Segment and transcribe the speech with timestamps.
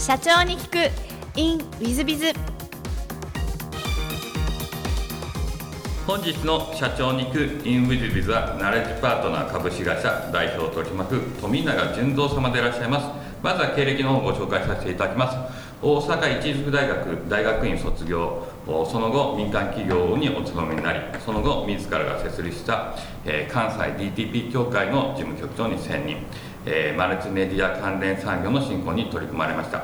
[0.00, 1.38] 社長に聞く。
[1.38, 2.32] In ウィズビズ
[6.06, 7.60] 本日の社長に行く。
[7.66, 13.06] インウィズビズはナレッジパートナー株式会社代表取締役富永純三様でいらっしゃいます。
[13.42, 15.36] まずは経歴の方をご紹介させていただきます。
[15.82, 18.46] 大阪一塾大学大学院卒業。
[18.66, 22.94] その後民間企業にお勤めになりその後自らが設立した、
[23.24, 26.18] えー、関西 DTP 協会の事務局長に選任、
[26.66, 29.82] えー、マルチメディア関連産業の振興に取り組まれました、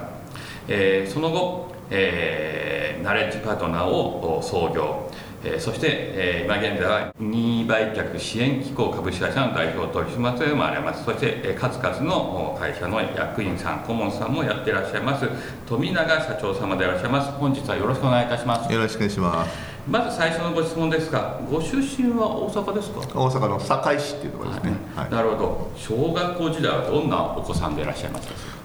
[0.69, 5.11] えー、その後、えー、ナレッジパートナーを創業。
[5.45, 11.05] えそして、え今現在は任意売却支援機構株式会社の代表取締役でもあります。
[11.05, 15.29] そして、え数々の会社の役員さん顧問さんもやっていらっしゃいます。
[15.69, 17.31] 富永社長様でいらっしゃいます。
[17.33, 18.73] 本日はよろしくお願いいたします。
[18.73, 19.51] よろしくお願いします。
[19.89, 23.01] まず最初のご質問ですがご出身は大阪ですか？
[23.15, 25.71] 大阪の堺市っていうところですね、はい、なるほど。
[25.77, 28.56] 小学校時代はどんなお子さんでいらっしゃいますかうん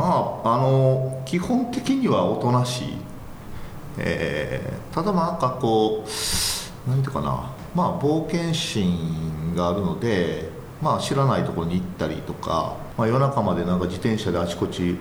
[0.00, 2.94] まああの基本的にはおとなしい。
[3.98, 7.52] えー、ただまあなんかこう何ていうかな。
[7.74, 10.48] まあ冒険心があるので、
[10.82, 14.96] まあ、知らないところに行ったりとか、まあ、夜中までなんか自転車であちこち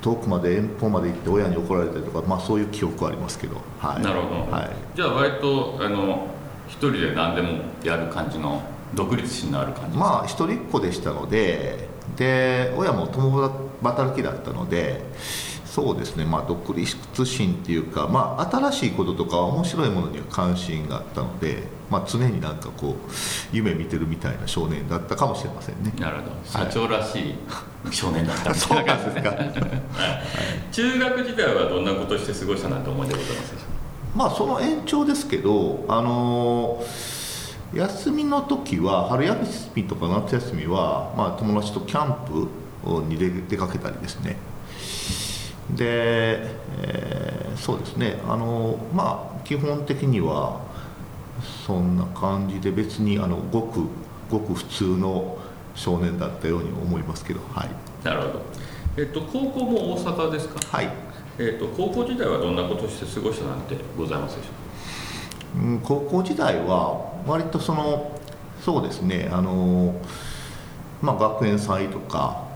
[0.00, 6.26] 遠くまで遠方まで行って親に怒られたりとか、まあ、そういう記憶はありますけど、はい、なるほど、はい、じゃあ割とあの
[6.66, 8.62] 一人で何でもやる感じの
[8.94, 13.30] 独立心のある感じまあ一人っ子でしたのでで親も共
[13.82, 15.02] 働きだったので
[15.72, 22.94] そうですね、まあ、独立心っていうか、まあ、新しいこととか面白いものには関心があったので、まあ、常になんかこう
[23.56, 25.94] 夢見てるみたいな少年だったかもしれませんね。
[25.98, 26.32] なるほど。
[26.44, 27.34] 社長らしい
[27.90, 33.54] 少年だったみたいな感じ ですか、はい、中学時代はどんなことして過ごしたなと思いでございます
[34.14, 43.16] まあその延長ですけどあのー、休みの時は春休みとか夏休みは、まあ、友達とキャンプに
[43.48, 44.36] 出かけたりですね。
[45.70, 46.44] で、
[46.80, 48.20] えー、そうですね。
[48.28, 50.60] あのまあ基本的には
[51.66, 53.80] そんな感じで別にあのごく
[54.30, 55.38] ごく普通の
[55.74, 57.70] 少年だったように思いますけどはい。
[58.04, 58.42] なるほど。
[58.96, 60.58] えっと高校も大阪ですか？
[60.76, 60.90] はい。
[61.38, 64.48] えっと高校時代はどんなことして過ごしたなんてございますでしょ
[65.56, 65.58] う？
[65.58, 68.20] か、うん、高校時代は割とその
[68.60, 69.30] そうですね。
[69.32, 69.94] あの
[71.00, 72.51] まあ学園祭とか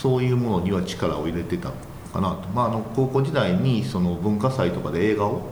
[0.00, 1.70] そういうものには力を入れてた
[2.12, 5.42] かなと、まあ、あの高校時代にその文化祭とかで映画を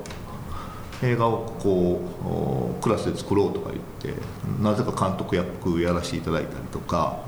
[1.02, 4.20] 映画をこうクラスで作ろうとか言って
[4.60, 7.26] なぜか監督役やらせていただいたりとか。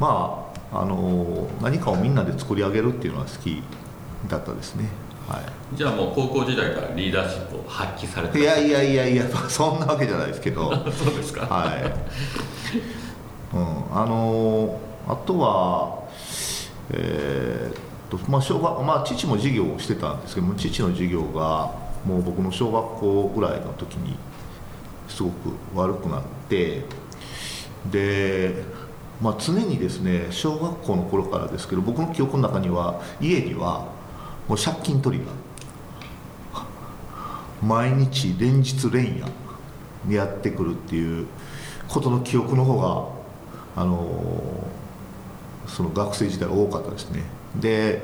[0.00, 0.40] ま
[0.72, 3.62] ああの何かをみんなで作り上げるっていうのは好き
[4.28, 4.88] だったですね。
[5.28, 10.70] はい、じゃあもう高校時代からリーダーシップを発揮されていやいやいやいやそんなわけじゃないですけど。
[10.90, 11.46] そうですか。
[11.46, 11.84] はい、
[13.54, 16.04] うん、あのあとは
[16.90, 21.72] えーとまあ小学まあ、父も授業をしてたんですけども父の授業が
[22.04, 24.16] もう僕の小学校ぐらいの時に
[25.08, 26.82] すごく悪くなって
[27.90, 28.62] で、
[29.20, 33.92] まあ、常にですね小学校の頃からですけど僕の記憶の中には家には
[34.48, 35.30] もう借金取りが
[37.62, 39.26] 毎日連日連夜
[40.04, 41.26] にやってくるっていう
[41.88, 42.78] ことの記憶の方
[43.76, 44.68] があの
[45.66, 47.22] その学生時代多かったですね。
[47.56, 48.02] で、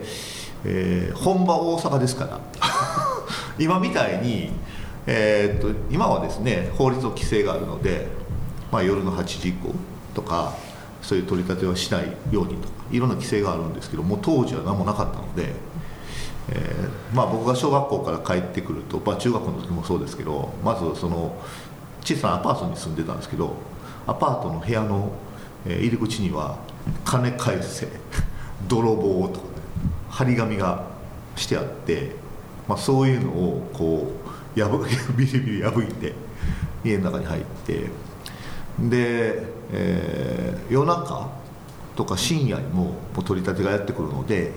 [0.64, 2.40] えー、本場大阪ですから
[3.58, 4.50] 今みたいに、
[5.06, 8.08] えー、っと今はですね法律の規制があるので、
[8.70, 9.74] まあ、夜の8時以降
[10.14, 10.52] とか
[11.02, 15.54] そういう取り立てはしないようにとかいろんな規制があるんですけども当時は何もなかったので、
[16.50, 21.34] えー、まあ、僕が小学校から帰ってくると、まあ、中学の時もそうですけどまずその
[22.02, 23.54] 小さなアパートに住んでたんですけど
[24.06, 25.12] アパートの部屋の
[25.66, 26.56] 入り口には
[27.04, 27.88] 「金返せ」
[28.68, 29.52] 泥棒とか、ね、
[30.08, 30.84] 張り紙が
[31.36, 32.12] してあって、
[32.68, 34.12] まあ、そういうのをこ
[34.56, 34.84] うやぶ
[35.16, 36.14] ビリビリ破いて
[36.84, 37.90] 家の中に入って
[38.78, 39.42] で、
[39.72, 41.28] えー、夜中
[41.96, 44.52] とか深夜にももう取り立てがやってくるので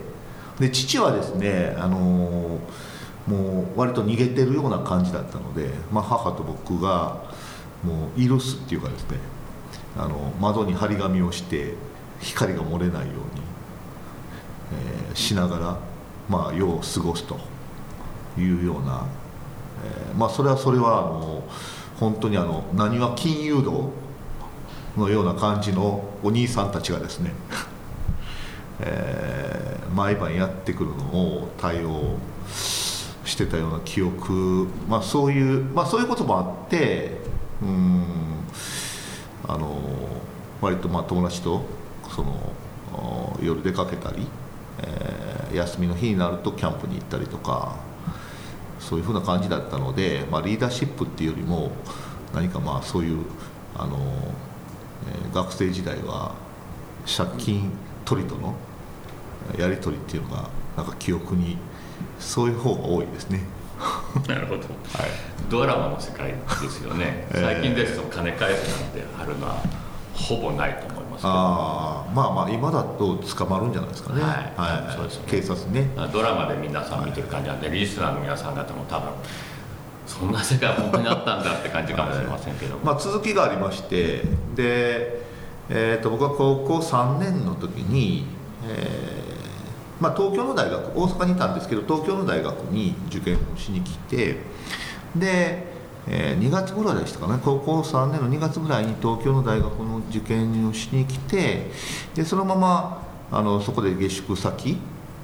[0.60, 7.18] で父はですね、あのー、もう割と逃げてるような感じだったので、まあ、母と僕が
[7.84, 9.18] もうイルスっていうかですね
[9.98, 11.74] あの窓に張り紙をして
[12.24, 13.44] 光が漏れないように
[14.74, 15.78] えー、しながら、
[16.30, 17.38] まあ、夜を過ごすと
[18.38, 19.06] いうような、
[19.86, 21.44] えー、まあ、それはそれはあの
[22.00, 23.92] 本当にあの何は金融道
[24.98, 27.34] のような感じのお兄さんたちがですね、
[28.80, 32.18] えー、毎晩やってくるのを対応
[33.26, 37.18] してたような記憶、まあ、そういう、まあ、そういうこともあって
[37.62, 38.04] うん
[39.48, 39.80] あの
[40.62, 41.64] 割とまあ友達と
[42.16, 44.28] その夜出かけたり
[44.80, 47.76] えー休みの日になるとキャンプに行ったりとか
[48.80, 51.72] そういうふうな感じだったので、まあ、リーダーシップっていうよりも
[52.34, 53.20] 何かまあそういう
[53.76, 56.36] あの、えー学生時代は
[57.06, 57.72] 借金
[58.06, 58.56] 取りとの
[59.58, 61.58] やり取りっていうのがなんか記憶に
[62.20, 63.44] そういう方が多いですね。
[64.28, 64.62] なるほど。
[64.62, 64.70] はい。
[65.50, 67.28] ドラマの世界ですよね。
[67.32, 69.58] ええ最近ですと金返すなんてあるのは
[70.14, 70.93] ほぼないと
[71.28, 71.88] 思いますけど。
[71.88, 74.96] ああまあまあ今だと捕まるんじゃないですかね、はい。
[74.96, 75.28] そうですよね。
[75.32, 75.90] 警察ね。
[76.12, 79.10] ドラマで皆さん見てる感じなんで、リスナーの皆さん方も多分
[80.06, 84.24] そんな世界本当にあったんだって感じかもしれませんけど、 まあ、続きがありまして
[84.56, 85.24] で、
[85.70, 88.26] えー、と僕は高校3年の時に、
[88.68, 94.38] えーまあ、東京の大学大阪にいたんですけど東京の大学に受験をしに来て
[95.16, 95.73] で、
[96.08, 97.40] え2月ぐらいでしたかね。
[97.44, 101.72] 高校3年の2月ぐらいに東京の大学の受験をしに来て
[102.14, 104.78] でそのままあのそこで下宿先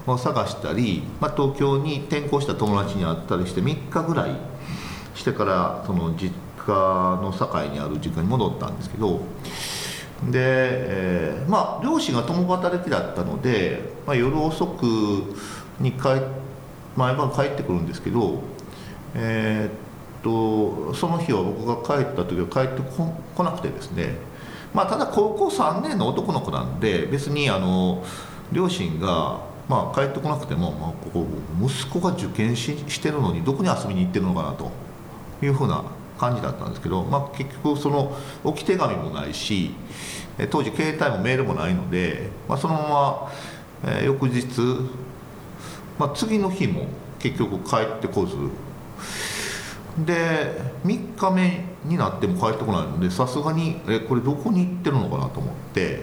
[0.07, 4.31] を探したり、まあ、東京に転校した友達に会ったりして3日ぐらい
[5.13, 6.71] してからその実家
[7.21, 9.21] の境にある実家に戻ったんですけど
[10.29, 14.83] で、えーまあ両親が共働きだったので、まあ、夜遅く
[15.79, 16.21] に帰
[16.95, 18.41] 毎晩帰ってくるんですけど
[19.15, 19.88] えーっ
[20.23, 22.81] とその日は僕が帰った時は帰って
[23.35, 24.15] こなくてですね。
[24.73, 28.03] まあただ高校3年の男の子なんで別にあの
[28.51, 31.25] 両親がまあ帰ってこなくても、まあ、ここ
[31.63, 34.71] 息子が受験ししてるのにどこに遊びに行ってるのかなと
[35.43, 35.83] いうふうな
[36.19, 39.71] 感じだったんですけど、まあ、結局その置き手紙もないし
[40.49, 43.29] 当時携帯もメールもないので、まあ、そのま
[43.83, 44.45] ま、え翌日、
[45.97, 46.87] まあ、次の日も
[47.19, 48.35] 結局帰ってこず
[49.97, 56.01] で3日目になっても帰ってこないのでさすがにえこれどこに行ってるのかなと思って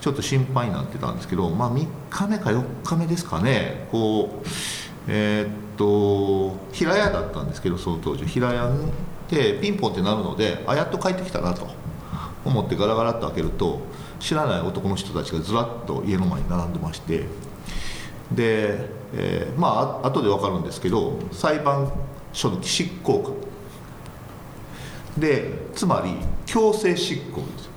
[0.00, 4.46] ちょっと心配になってたんですけど、まあ、3日目か4日目ですかねこう
[5.08, 8.24] えーっと平屋だったんですけどその当時。
[8.24, 8.70] 平屋
[9.30, 11.84] でピンポンってなるのであやっと帰ってきたなと。
[12.44, 13.80] 思ってガラガラっと開けると
[14.20, 17.24] 知らない男の人たちがずらっと家の前に並んでまして。
[18.32, 21.90] で、えーまああ後で分かるんですけど裁判
[22.34, 23.54] 所の執行官。
[25.18, 27.70] でつまり強制執行です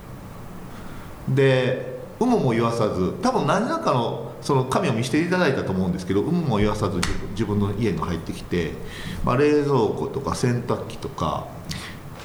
[1.28, 7.00] で有無も言わさず多分何らかのその紙を見せていただいたと思うんですけど有無も言わさず
[7.30, 8.72] 自分の家に入ってきて、
[9.24, 11.46] まあ、冷蔵庫とか洗濯機とか、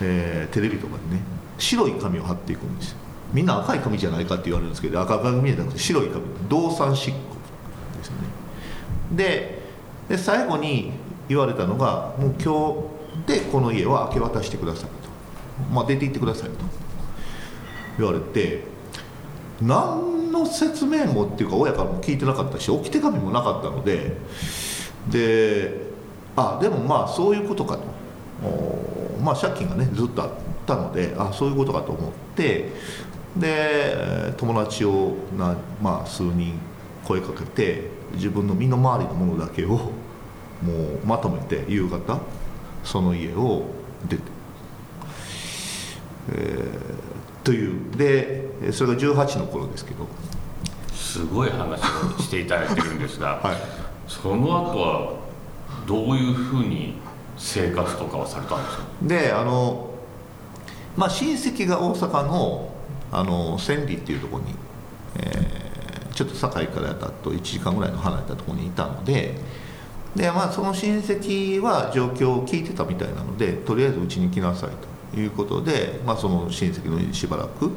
[0.01, 1.21] えーテレビとかにね
[1.57, 2.95] 白い紙を貼っていくんです
[3.33, 6.23] みんな赤い紙じゃないかって言われるんですけど赤紙じゃなくて白い紙。
[6.49, 7.17] 動産執行
[7.97, 8.27] ですよね。
[9.11, 9.63] で
[10.09, 10.91] で最後に
[11.33, 12.87] 言われたのがもう今
[13.25, 14.89] 日でこの家は明け渡してくださいと、
[15.73, 16.65] まあ、出て行ってくださいと。
[17.97, 18.63] 言われて
[19.61, 24.17] 何の説明もっていうか親からも聞いてなかったし置き手紙もなかったので
[25.11, 25.79] で
[26.35, 27.83] あでもまあそういうことかと。
[29.23, 30.31] まあ借金がねずっとあっ
[30.65, 32.69] たのであそういうことかと思って
[33.37, 36.59] で友達をな、まあ、数人
[37.05, 39.91] 声かけて自分の身の回りのものだけを
[40.63, 40.73] も
[41.03, 42.19] うまとめて夕方
[42.83, 43.63] その家を
[44.07, 44.23] 出て、
[46.31, 47.03] えー
[47.43, 50.07] というでそれが18の頃ですけど。
[50.93, 53.57] すごい話をしていただいてるんですが、 はい。
[54.07, 55.13] その後は
[55.85, 56.95] どういうふうに
[57.37, 58.83] 生活とかはされたんですか？
[59.03, 59.89] であの
[60.95, 62.73] まあ親戚が大阪の
[63.11, 64.55] あの千里っていうところに、
[65.17, 65.63] えー
[66.13, 69.33] ちょっと堺からやったと1時間ぐらいの離れたところにいたので
[70.15, 74.69] で、まあ、その親戚は状況を聞いてたみたいなのでとりあえずうちに来なさい
[75.13, 77.71] ということで、まあ、その親戚の家にしばらく、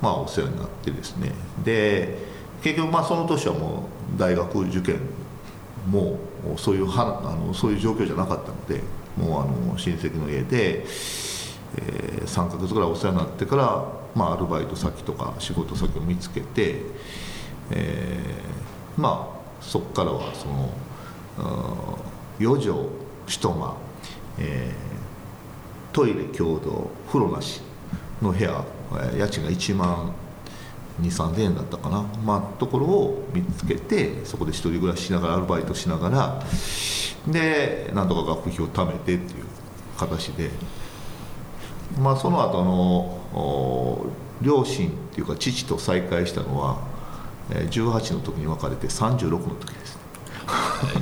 [0.00, 1.32] まあ、お世話になってですね。
[1.64, 5.00] で結局まあその年はもう大学受験
[5.88, 6.18] も
[6.54, 8.80] うそういうはあのそういう状況じゃなかったので
[9.16, 13.84] もうあの親戚の家で、えー3ヶ月ぐらいお世話になってから、
[14.14, 16.82] まあ、アルバイト先とか仕事先を見つけて、
[17.72, 20.70] えーまあそこからはその
[21.36, 22.88] 4畳
[23.26, 23.76] 一間、
[24.38, 24.92] えー
[25.92, 27.60] トイレ共同風呂なし
[28.20, 28.64] の部屋
[29.16, 30.12] 家賃が1万
[31.00, 36.42] 23000円だったかな、まあ、ところを見つけてそこで一人暮らししながらアルバイトしながら
[37.26, 39.44] でなんとか学費を貯めてっていう
[39.98, 40.50] 形で、
[41.98, 44.06] まあ、その後の
[44.42, 46.80] 両親っていうか父と再会したのは
[47.50, 49.81] 18の時に別れて36の時です。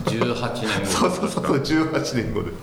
[0.06, 2.54] 18年後そうそうそう18年後です。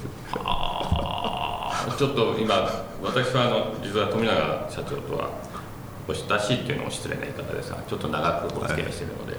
[0.45, 2.55] あーちょっと今
[3.01, 5.29] 私はあの実は富永社長とは
[6.07, 9.35] お親しいっていうのも失礼な言い方ですがちょっと長くお付き合いしてるので、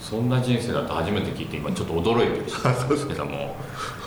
[0.00, 3.56] そんな人生だと初めて聞いて今ちょっと驚いてるんですけども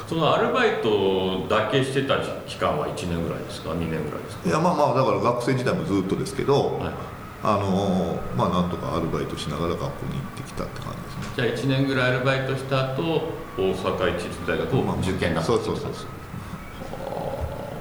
[0.07, 4.49] そのアルバイトだけしてた期間は1年ぐらいですか？2年ぐらいですか？
[4.49, 6.93] いやまあまあだから学生時代もずっとですけど、はい
[7.41, 11.55] あのまあなんとかアルバイトしながら学校に行ってきたって感じですね。
[11.57, 16.07] じゃあ1年ぐらいアルバイトした後大阪一律大学を受験なさそうってたそうそうそう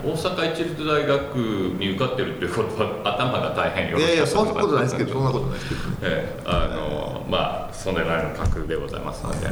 [0.05, 5.97] 大阪一律大学に受かってるっていうことは頭が大変よいやいやそんなことないですけどそんなことないですけどね。
[6.03, 9.49] ええあのまあそれなりの格でございますので、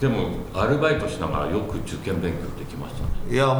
[0.00, 3.10] でもアルバイトしながらよく受験勉強できましたね。
[3.30, 3.58] いやまあ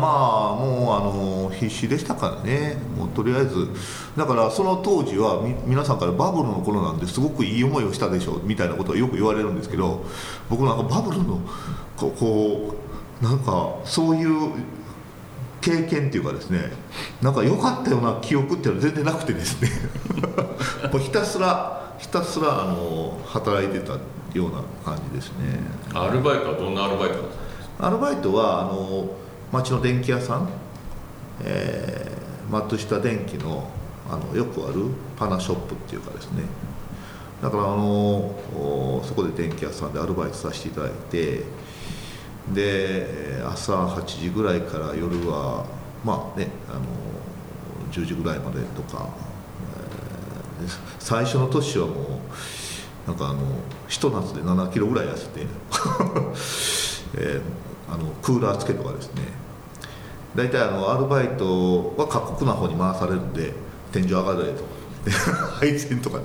[0.56, 2.76] もうあの必死でしたからね。
[2.97, 3.68] もうとりあえず
[4.16, 10.02] だからその当時はみ皆さんからバブルの頃なんですごくいい思いをしたでしょみたいなことをよく言われるんですけど
[10.49, 11.40] 僕なんかバブルの
[11.99, 12.75] こうこ
[13.20, 14.54] うなんかそういう
[15.61, 16.73] 経験っていうかですね
[17.20, 19.68] なんか良かったような記憶っていうのは全然なくてですね。
[20.99, 23.99] ひたすらひたすらあの働いてた。
[24.38, 25.60] ような感じですね。
[25.94, 27.16] アルバイトはどんなアルバイト
[27.78, 29.08] アルバイトはあの
[29.52, 30.49] 町の電気屋さん、
[31.42, 33.68] えー、松下電機の
[34.08, 36.42] あのよくあるパナショップっていうかですね。
[37.42, 38.16] だからあの
[38.54, 41.44] おそこで電気屋さんでアルバイトさせていただいて。
[42.54, 45.64] で朝8時ぐらいから夜は
[46.04, 46.80] まあねあの
[47.92, 49.08] 10時ぐらいまでとか、
[50.62, 51.96] えー最初の年はもう
[53.07, 53.38] なんかあの
[53.88, 55.47] ひと夏で7キロぐらい痩せて
[57.19, 57.40] えー
[57.92, 59.23] あのクーラーつけとかですね。
[60.37, 63.52] 大体あのアルバイトは過酷な方に回されるんで
[63.90, 64.80] 天井上がれとか。
[65.59, 66.25] 配線とかね、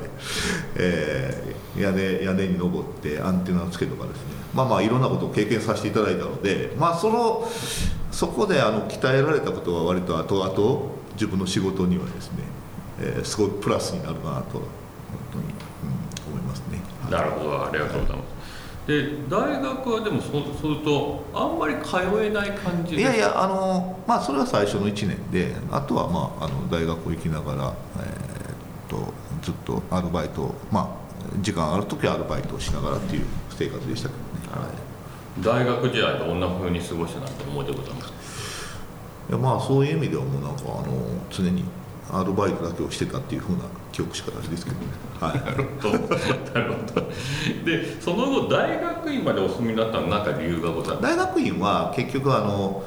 [0.76, 4.24] えー屋根屋根に登ってアンテナつけとかですね。
[4.54, 7.46] まあまあいろんなことを経験させていただいたのでまあその
[8.12, 12.38] そこであの鍛えられたことは割と後々自分の仕事にはですね、
[13.02, 14.42] えーすごいプラスになるなと本
[15.34, 16.80] 当に、うん、思いますね。
[17.18, 18.36] なるほどありがとうございます。
[18.88, 34.96] で大学はでもそうするとあんまり通えない感じいやいやあのまあそれは最初の1年であとはまああの大学行きながら、えーっとずっとアルバイトをまあ時間ある時はアルバイトをしながらっていう生活でしたけどね、はい。
[35.44, 38.14] 大学時代どんな風に過ごしたなんて思いでございます
[39.30, 40.94] いやまあそういう意味ではもうなんかあの
[41.30, 41.64] 常に
[42.12, 44.86] アルバイトだけをしてたっていうふうな記憶しかないですけどね、
[45.20, 45.92] はい、なるほど。
[46.54, 47.02] なるほど。
[47.66, 51.04] でその後大学院までお住みになったのは何か理由がございます？
[51.04, 52.84] 大学院は結局あの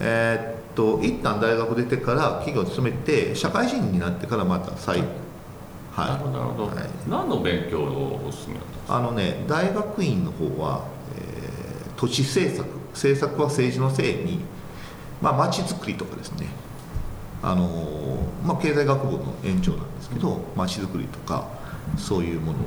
[0.00, 6.08] えーっと一旦大学出てから企業に勤めて社会人になってからまた再はい。
[6.08, 6.90] なるほどなるほど、はい。
[7.08, 8.96] 何の勉強をお進めだったんですか？
[8.96, 12.68] あのね大学院の方は、えー都市政策。
[12.92, 14.40] 政策は政治のせいに
[15.20, 16.46] まあ町づくりとかですね。
[17.42, 21.48] あのーまあ、経済学部の延長なんですけど町づくりとか
[21.96, 22.58] そういうもの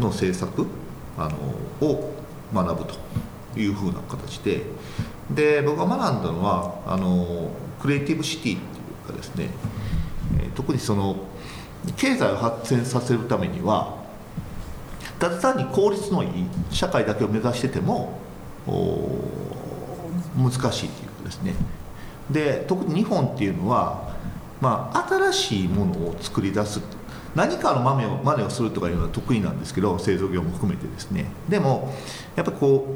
[0.00, 0.66] の政策
[1.16, 1.28] あ
[1.80, 2.12] のを
[2.52, 4.62] 学ぶというふうな形で
[5.30, 9.48] で僕が学んだのはあのクリエイティブシティっていうかですね、
[10.54, 11.16] 特にその
[11.96, 14.02] 経済を発展させるためには
[15.18, 16.30] ただ単に効率のいい
[16.70, 18.18] 社会だけを目指してても
[20.36, 21.54] 難しいというかですね。
[22.32, 24.14] で特に日本っていうのは、
[24.60, 26.80] まあ、新しいものを作り出す。
[27.34, 31.26] 何かの真似を真似をするとかいうのは得意なんですけど製造業も含めてですね。
[31.48, 31.94] でも
[32.36, 32.86] やっぱりこ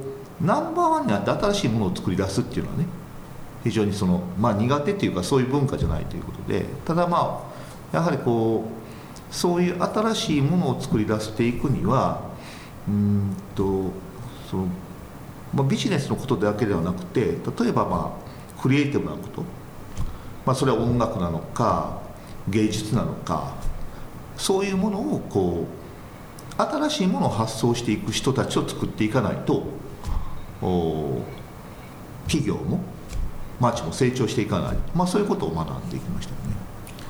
[0.40, 2.86] うナンバーワンになって新しいものを作り出すっていうのはね
[3.64, 7.42] 非常にその、まあ、苦手っていうかそういう文化じゃないということでただま
[7.92, 8.64] あやはりこ
[9.30, 12.20] うそういう新しいものを作り出していくには
[12.86, 13.90] うんと
[14.50, 14.66] その、
[15.54, 18.25] まあ、ビジネスのことだけではなくて例えばまあ
[18.60, 19.42] クリエイティブなこと、
[20.44, 22.00] まあ、それは音楽なのか
[22.48, 23.54] 芸術なのか
[24.36, 25.66] そういうものをこ
[26.58, 29.64] う新しいものを発想していく人たちを作っていかないと
[30.62, 31.20] お
[32.26, 32.80] 企業も
[33.60, 36.56] 町も成長していかない、まあ、そういうことを学んでいきましたよね。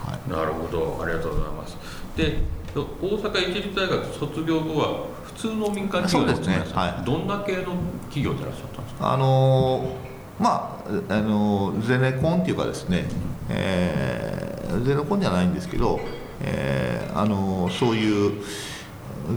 [0.04, 0.30] はい。
[0.30, 1.00] なるほど。
[1.02, 1.76] ありがとうございます。
[2.16, 2.38] で
[2.74, 6.62] 大阪一律大学卒業後は普通の民間企業ですね。
[6.74, 7.04] はい。
[7.04, 9.12] どんな系の企業でいらっしゃったんですか？
[9.12, 13.06] あのーまあ、あのゼネコンっていうかですね、
[13.48, 16.00] えーゼネコンじゃないんですけど、
[16.42, 18.42] えーあのそういう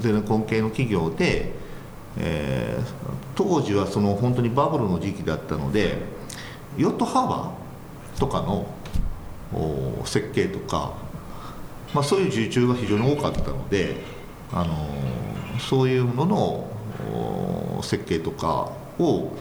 [0.01, 1.53] ゼネコン系の企業で、
[2.17, 5.99] えー当時はその本当にバブルの時期だったので
[6.77, 8.67] ヨットハーバーとかの
[10.05, 10.93] 設計とか、
[11.93, 13.95] まあ、そういう受注が非常に多かったので、
[14.51, 14.89] あの
[15.57, 16.67] そういうもの
[17.13, 19.31] の設計とかを、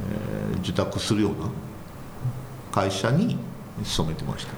[0.00, 1.36] えー受託するような
[2.72, 3.36] 会社に
[3.84, 4.52] 勤めてました、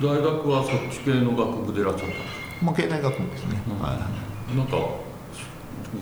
[0.00, 2.20] 大学はそっち系の学部でいらっしゃったんです
[2.60, 2.64] か？
[2.64, 3.80] まあ、経済学部ですね、うん。
[3.82, 3.94] は
[4.52, 4.56] い。
[4.56, 4.76] なんか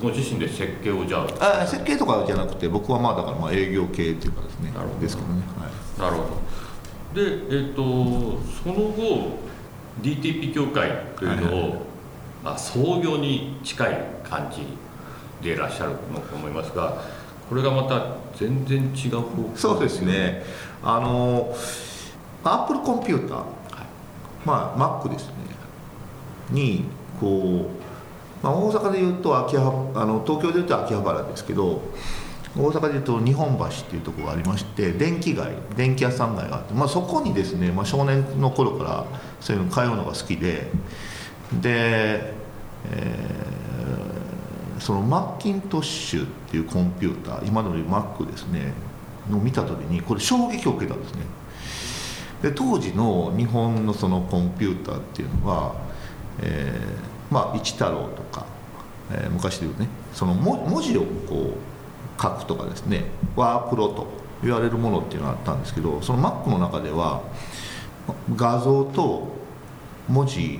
[0.03, 4.71] ご自身で設計をじゃああ設計とかじゃなくて僕はまあだからまあ営業系っていうかですね。
[4.75, 5.01] なるほど。
[5.01, 5.43] ですけどね、
[5.99, 6.29] はい、なるほ
[7.15, 7.21] ど。
[7.21, 7.83] でえっ、と
[8.62, 9.39] その後
[10.03, 11.79] DTP 協会というのを、はいはい。
[12.45, 14.67] まあ、創業に近い感じ
[15.47, 17.03] でいらっしゃるのと思いますが
[17.52, 19.50] これがまた全然違う方向。
[19.54, 20.42] そうですね。
[20.82, 21.54] あの
[22.42, 23.44] アップルコンピューター、
[24.47, 25.35] まあ Mac ですね。
[26.50, 26.85] に
[27.21, 27.66] こ
[28.42, 31.82] う、まあ、大阪でいうと秋葉あの東京でいうと秋葉原ですけど
[32.56, 39.06] 大阪でいうと日本橋っていうところがありまして電気街電気屋さん街があって、まあ、そこにですね、まあ、少年の頃から
[39.40, 40.71] そういうの通うのが好きで
[41.61, 42.32] で、
[42.90, 43.72] えー
[44.83, 48.73] そのマッキントッシュっていうコンピューター今でも言う Mac ですね
[49.31, 51.21] の見た時にこれ衝撃を受けたんですね。
[52.43, 55.75] で当時の日本のそのコンピューターっていうのは、
[56.41, 58.45] えーまあ一太郎とか、
[59.12, 61.55] えー昔で言うねその文字をこ
[62.19, 63.05] う書くとかですね
[63.37, 64.09] ワープロと
[64.43, 67.23] 言われるものっていうのがあったんですけどその Mac の中では
[68.35, 69.29] 画像と
[70.09, 70.59] 文字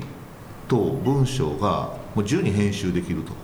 [0.69, 3.42] と文章がもう自由に編集できると。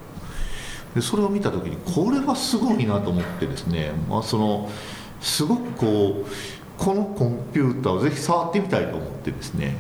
[0.95, 4.71] でそれを見た時にこれはすごいなと思ってですね、まあ、その
[5.21, 6.26] すごくこう
[6.78, 9.76] このコンピューターをぜひ触ってみたいと思ってですね、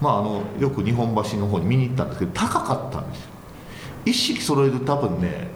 [0.00, 3.30] まあ、あのよく日本橋の方に見に行ったんですけど高かったんですよ。
[4.04, 5.48] 一式揃えると多分ね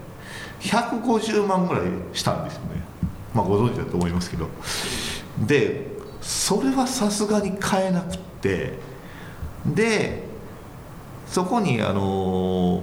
[0.61, 1.83] 150万ぐらい
[2.13, 2.83] したんですよね。
[3.35, 4.49] まあご存知だと思いますけど。
[5.47, 8.79] でそれはさすがに買えなくって
[9.67, 10.25] で
[11.27, 12.83] そこにあの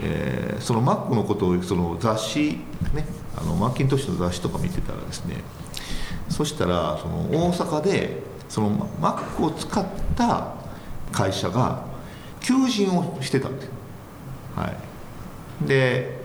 [0.00, 2.58] えーそのマックのことをその雑誌
[2.94, 3.04] ね
[3.36, 5.36] あのマッキントッシュの雑誌とか見てたらですね
[6.28, 8.70] そしたらその大阪でその
[9.00, 9.84] マックを使っ
[10.14, 10.54] た
[11.10, 11.84] 会社が
[12.40, 13.70] 求人をしてたんです
[14.54, 15.66] はい。
[15.66, 16.18] で,、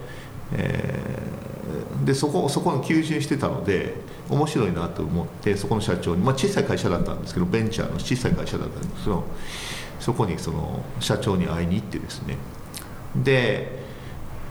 [0.54, 3.96] えーでそこそこの求人してたので
[4.30, 9.24] 面白いなと思ってそこの社長に、まあ、小さい会社だったんですけどベンチャーの小さい会社だったんですけど
[10.00, 12.38] そこにその社長に会いに行ってですね
[13.15, 13.86] で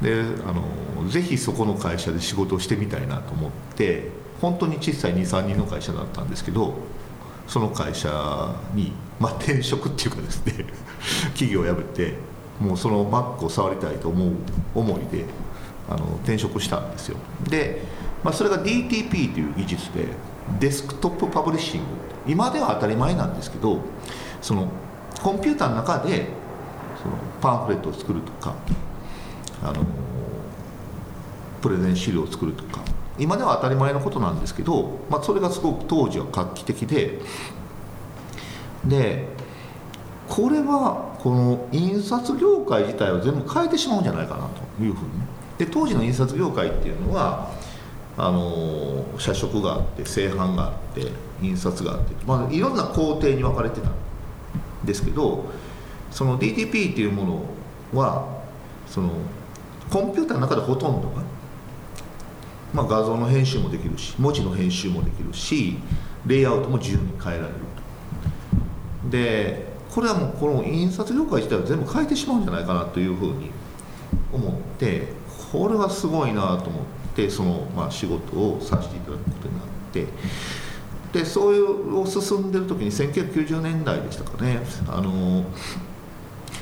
[0.02, 6.74] であのぜひそこの会社で仕事をしてみたいなと思って本当に小さい23人の会社だったんですけど
[7.46, 10.66] その会社に、まあ、転職っていうかですね
[11.32, 12.14] 企業を辞めて
[12.60, 14.30] もうそのマックを触りたいと思う
[14.74, 15.24] 思いで
[15.88, 17.16] あの転職したんですよ。
[17.48, 17.82] で、
[18.24, 20.06] まあ、それが DTP という技術で
[20.58, 21.86] デスクトップパブリッシング。
[22.26, 23.78] 今では当たり前なんですけど
[24.42, 24.68] その
[25.22, 26.26] コンピューターの中で
[27.06, 28.54] そのパンフレットを作るとか
[29.62, 29.84] あの
[31.62, 32.82] プレゼン資料を作るとか
[33.18, 37.20] 今では当たり前のことなんですけど、まあ、それがすごく当時は画期的で
[38.84, 39.26] で
[40.28, 45.10] これはこの印刷業界自体を全部変えてしまうんじゃないかなというふうに
[45.58, 47.50] で当時の印刷業界っていうのは
[48.18, 53.92] あの社食があって製版があって印刷があって、まあ、いろんな工程に分かれてたん
[54.84, 55.44] ですけど
[56.16, 57.24] その DTP っていうも
[57.92, 58.40] のは
[58.86, 59.10] その
[59.90, 61.22] コンピューターの中でほとんどが、
[62.72, 65.76] まあ、画像の編集もできるし文字の編集もできるし
[66.26, 67.54] レイアウトも自由に変えられる
[69.04, 69.10] と。
[69.10, 73.50] でこれはもうこの印刷業界自体を全部変えてしまうんじゃないかなというふうに
[74.32, 75.08] 思って
[75.52, 76.82] これはすごいなと思っ
[77.14, 80.06] てその、まあ、仕事をさせていただくことになって
[81.12, 84.60] でそういうを進んでる時に1990年代でしたかね。
[84.88, 85.44] あの、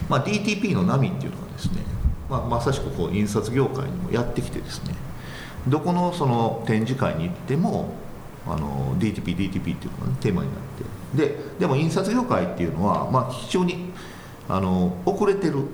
[0.09, 1.83] まあ、DTP の波っていうのがですね、
[2.29, 4.95] まあ、まさしくこう印刷業界にもやってきてですね
[5.69, 7.95] どこのその展示会に行っても
[8.47, 13.93] あの DTP、DTP っていうのが、ね、テーマになってででも印刷業界っていうのは、まあ、非常に
[14.49, 15.65] あの遅れてる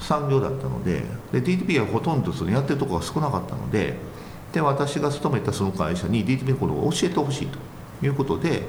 [0.00, 1.02] 産業だったので
[1.32, 3.96] で DTP はほとんどそのやってるところが少なかったので
[4.52, 7.58] で私が勤めたその会社に DTP のことを教えてほしいと
[8.06, 8.62] いうことで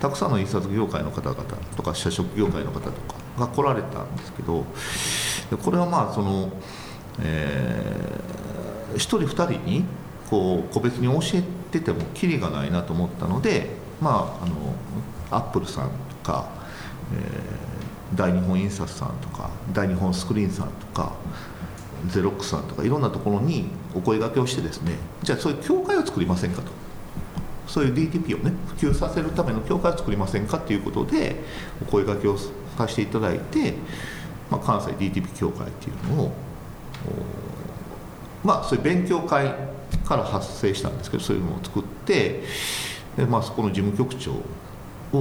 [0.00, 1.44] たくさんの印刷業界の方々
[1.76, 4.64] とか社食業界の方とかが来られたんですけど
[5.50, 6.50] でこれはまあその、
[7.20, 8.20] え
[8.94, 9.84] 1人2人に
[10.28, 14.74] こう個別に教えててもキリがないなと思ったのでまああの
[15.30, 15.90] アップルさん
[16.24, 16.48] とか、
[17.14, 17.70] えー
[18.14, 21.12] 大日本印刷さんとか大日本スクリーンさんとか
[22.08, 26.70] ゼロックさんとかいろんなところにお声掛けをしてですねじゃあそういう協会を作りませんかと。
[27.66, 31.36] そういう DTP をね普及させるための協会を作りませんかということで
[31.80, 32.36] お声掛けを
[32.80, 33.74] させていただいて、
[34.50, 36.32] まあ、関西 DTP 協会っていうのを
[38.42, 39.54] まあそういう勉強会
[40.04, 42.42] から発生したんですけどそういうのを作って
[43.16, 44.36] で、まあ、そこの事務局長を
[45.12, 45.18] あ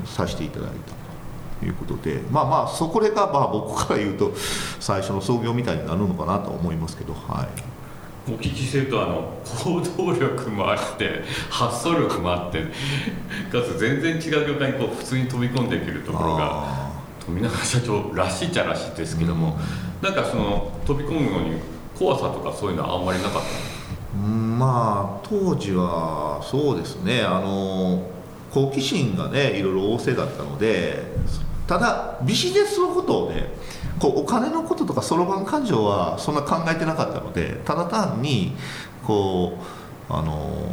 [0.00, 0.76] のさせていただいた
[1.60, 4.32] ということでまあまあそこれがまあ僕から言うと
[4.80, 7.79] 最初の創業みたいになるのかなとは思いますけどはい。
[8.28, 19.58] お聞きするとあの行動力もあって発想力もあってかつ全然違う業界にこう普通に飛び込んでいけるところがあ富永社長らしいっちゃらしいですけども、
[20.02, 21.60] なんかその飛び込むのに
[21.98, 24.16] 怖さとかそういうのはあんまりなかった？
[24.16, 27.22] まあ当時はそうですね。
[27.22, 28.08] あの
[28.50, 31.04] 好奇心がねいろいろ旺盛だったので
[31.68, 33.48] ただビジネスのことをね
[34.00, 38.56] こうお金のこととかそろばん勘定はそんな考えてなかったのでただ単に
[39.06, 39.58] こ
[40.08, 40.66] うあの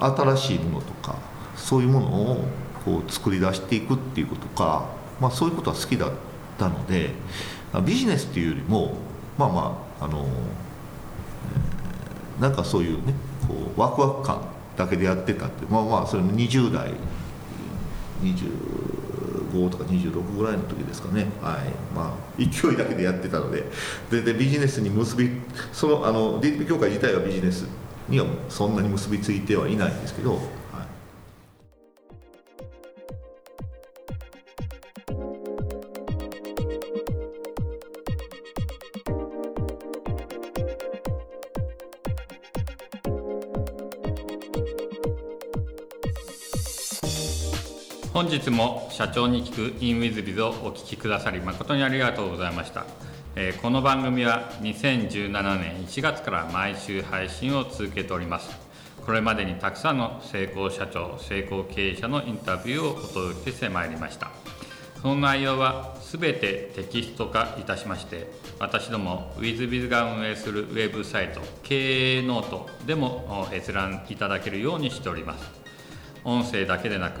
[0.00, 1.16] 新しいものとか
[1.56, 2.44] そういうものを
[2.84, 4.86] こう作り出していくっていうことか、
[5.20, 6.12] まあ、そういうことは好きだっ
[6.58, 7.10] たので
[7.86, 8.94] ビジネスっていうよりも
[9.38, 10.26] まあまああの
[12.40, 13.14] なんかそういうね
[13.46, 14.42] こうワクワク感
[14.76, 16.92] だけでやってたってまあまあそれも20代
[19.54, 21.26] 25とか26ぐらいの時ですかね。
[21.40, 21.94] はい。
[21.94, 23.64] まあ勢いだけでやってたので。
[24.10, 25.30] ででビジネスに結び
[25.72, 27.66] そのあの DTP 協会自体はビジネス
[28.08, 30.38] にはそんなに結びついてはいないんですけど、
[48.14, 52.86] 本日も社長に聞く in WizBiz をお聞きくださり誠にありがとうございました、
[53.34, 58.56] えーこの番組は2017年1月から毎週配信を続けております。
[59.04, 64.30] これまでにたくさんの成功社長成功経営者のインタビューをお届けしてまいりました。
[65.02, 75.50] その内容はすべてテキスト化いたしまして私ども WithBiz が運営するウェブサイト経営ノートでも閲覧いただけるようにしております。
[76.22, 77.20] 音声だけでなく